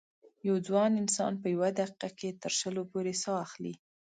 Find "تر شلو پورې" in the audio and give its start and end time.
2.41-3.13